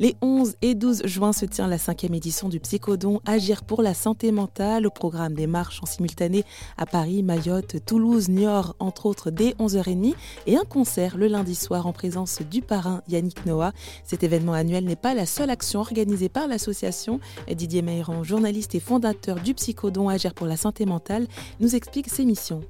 [0.00, 3.94] Les 11 et 12 juin se tient la cinquième édition du Psychodon Agir pour la
[3.94, 6.44] santé mentale, au programme des marches en simultané
[6.78, 10.14] à Paris, Mayotte, Toulouse, Niort, entre autres dès 11h30,
[10.46, 13.72] et un concert le lundi soir en présence du parrain Yannick Noah.
[14.02, 17.20] Cet événement annuel n'est pas la seule action organisée par l'association.
[17.54, 21.26] Didier Meyran, journaliste et fondateur du Psychodon Agir pour la santé mentale,
[21.60, 22.62] nous explique ses missions.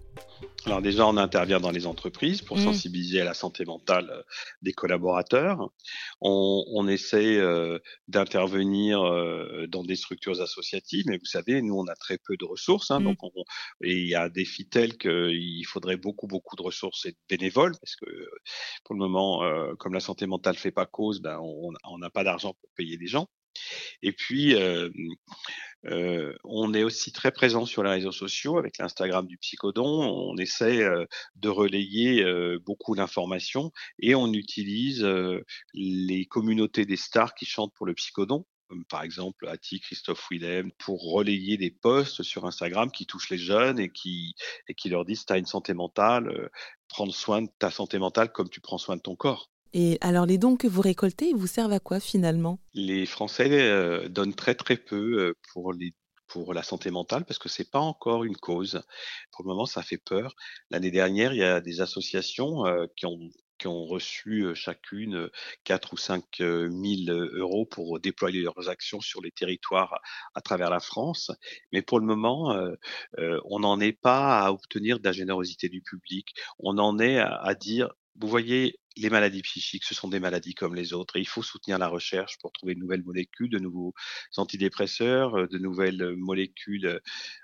[0.64, 2.64] Alors déjà, on intervient dans les entreprises pour mmh.
[2.64, 4.22] sensibiliser à la santé mentale euh,
[4.62, 5.70] des collaborateurs.
[6.20, 11.86] On, on essaie euh, d'intervenir euh, dans des structures associatives, mais vous savez, nous, on
[11.86, 12.92] a très peu de ressources.
[12.92, 13.04] Hein, mmh.
[13.04, 13.18] donc
[13.82, 17.18] et il y a un défi tel qu'il faudrait beaucoup, beaucoup de ressources et de
[17.28, 18.06] bénévoles, parce que
[18.84, 19.42] pour le moment,
[19.78, 23.06] comme la santé mentale fait pas cause, ben, on n'a pas d'argent pour payer des
[23.06, 23.28] gens.
[24.02, 24.90] Et puis, euh,
[25.86, 29.84] euh, on est aussi très présent sur les réseaux sociaux avec l'Instagram du Psychodon.
[29.84, 31.06] On essaie euh,
[31.36, 32.24] de relayer
[32.64, 35.06] beaucoup d'informations et on utilise
[35.74, 38.46] les communautés des stars qui chantent pour le Psychodon
[38.88, 43.78] par exemple Ati, Christophe Willem, pour relayer des posts sur Instagram qui touchent les jeunes
[43.78, 44.34] et qui,
[44.86, 46.48] leur disent, tu as une santé mentale,
[46.88, 49.50] prendre soin de ta santé mentale comme tu prends soin de ton corps.
[49.74, 52.58] Et alors les dons que vous récoltez, ils vous servent à quoi finalement?
[52.74, 55.34] Les Français euh, donnent très très peu euh,
[56.28, 58.82] pour la santé mentale parce que c'est pas encore une cause.
[59.32, 60.34] Pour le moment, ça fait peur.
[60.70, 63.18] L'année dernière, il y a des associations euh, qui ont
[63.58, 65.30] qui ont reçu chacune
[65.62, 66.72] 4 ou 5 000
[67.08, 70.00] euros pour déployer leurs actions sur les territoires
[70.34, 71.30] à, travers la France.
[71.70, 72.56] Mais pour le moment,
[73.44, 76.34] on n'en est pas à obtenir de la générosité du public.
[76.58, 80.74] On en est à dire, vous voyez, les maladies psychiques, ce sont des maladies comme
[80.74, 83.94] les autres et il faut soutenir la recherche pour trouver de nouvelles molécules, de nouveaux
[84.36, 86.98] antidépresseurs, euh, de nouvelles molécules euh,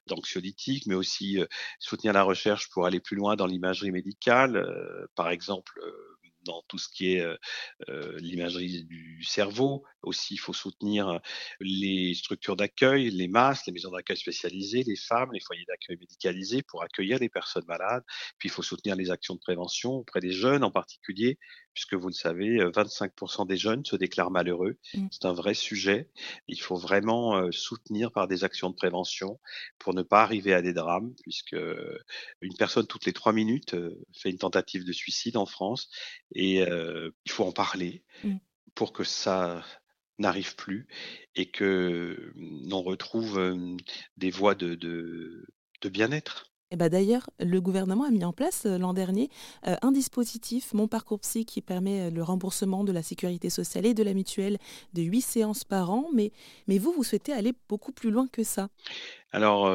[0.06, 1.46] d'anxiolytiques, mais aussi euh,
[1.78, 4.66] soutenir la recherche pour aller plus loin dans l'imagerie médicale,
[5.14, 5.80] par exemple
[6.44, 7.26] dans tout ce qui est
[8.18, 9.84] l'imagerie du cerveau.
[10.02, 11.20] Aussi, il faut soutenir
[11.60, 16.62] les structures d'accueil, les masses, les maisons d'accueil spécialisées, les femmes, les foyers d'accueil médicalisés
[16.62, 18.04] pour accueillir les personnes malades.
[18.38, 21.38] Puis, il faut soutenir les actions de prévention auprès des jeunes en particulier,
[21.74, 24.78] puisque vous le savez, 25% des jeunes se déclarent malheureux.
[24.94, 25.06] Mmh.
[25.10, 26.10] C'est un vrai sujet.
[26.48, 29.38] Il faut vraiment soutenir par des actions de prévention
[29.78, 31.56] pour ne pas arriver à des drames, puisque
[32.40, 33.76] une personne toutes les trois minutes
[34.12, 35.88] fait une tentative de suicide en France
[36.34, 38.36] et il faut en parler mmh.
[38.74, 39.64] pour que ça
[40.18, 40.86] n'arrive plus
[41.34, 43.56] et que mmh, l'on retrouve
[44.16, 46.50] des voies de, de, bien-être.
[46.70, 49.30] Et bah d'ailleurs, le gouvernement a mis en place l'an dernier
[49.62, 54.02] un dispositif, Mon Parcours Psy, qui permet le remboursement de la sécurité sociale et de
[54.02, 54.58] la mutuelle
[54.92, 56.10] de 8 séances par an.
[56.12, 56.30] Mais,
[56.66, 58.68] mais vous, vous souhaitez aller beaucoup plus loin que ça?
[59.32, 59.66] Alors,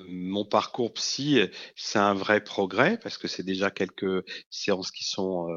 [0.00, 1.40] mon parcours psy,
[1.76, 5.48] c'est un vrai progrès parce que c'est déjà quelques séances qui sont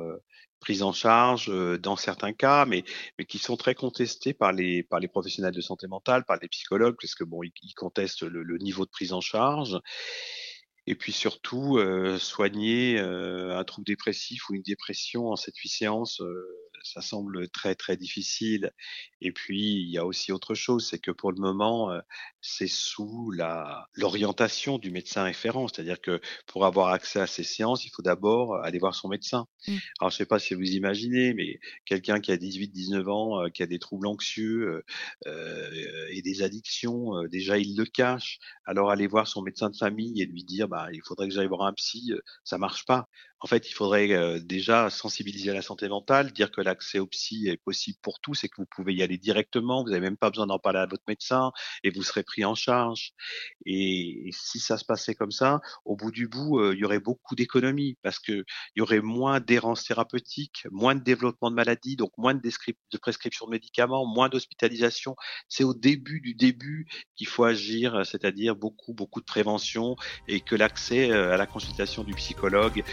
[0.60, 2.84] prises en charge dans certains cas, mais,
[3.18, 6.48] mais qui sont très contestées par les, par les professionnels de santé mentale, par les
[6.48, 9.80] psychologues, parce que bon, ils, contestent le, niveau de prise en charge.
[10.88, 11.80] Et puis surtout,
[12.20, 16.22] soigner un trouble dépressif ou une dépression en cette 8 séances,
[16.86, 18.72] ça semble très très difficile.
[19.22, 22.00] Et puis il y a aussi autre chose, c'est que pour le moment, euh,
[22.42, 27.86] c'est sous la l'orientation du médecin référent, c'est-à-dire que pour avoir accès à ces séances,
[27.86, 29.48] il faut d'abord aller voir son médecin.
[29.68, 29.78] Mmh.
[30.00, 33.64] Alors je sais pas si vous imaginez, mais quelqu'un qui a 18-19 ans, euh, qui
[33.64, 34.84] a des troubles anxieux
[35.28, 38.40] euh, et des addictions, déjà il le cache.
[38.66, 41.48] Alors aller voir son médecin de famille et lui dire, bah il faudrait que j'aille
[41.48, 42.12] voir un psy,
[42.44, 43.10] ça marche pas.
[43.46, 47.48] En fait, il faudrait déjà sensibiliser à la santé mentale, dire que l'accès au psy
[47.48, 50.32] est possible pour tous et que vous pouvez y aller directement, vous n'avez même pas
[50.32, 51.52] besoin d'en parler à votre médecin
[51.84, 53.12] et vous serez pris en charge.
[53.68, 57.36] Et, si ça se passait comme ça, au bout du bout, il y aurait beaucoup
[57.36, 58.44] d'économies parce qu'il
[58.76, 63.46] y aurait moins d'errance thérapeutique, moins de développement de maladies, donc moins de, de prescription
[63.46, 65.16] de médicaments, moins d'hospitalisation.
[65.50, 70.56] C'est au début du début qu'il faut agir, c'est-à-dire beaucoup, beaucoup de prévention et que
[70.56, 72.84] l'accès à la consultation du psychologue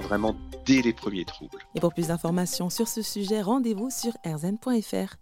[0.00, 1.58] vraiment dès les premiers troubles.
[1.74, 5.16] Et pour plus d'informations sur ce sujet, rendez-vous sur rzn.fr.